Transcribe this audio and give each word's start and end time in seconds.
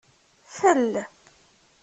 Fel! 0.55 0.95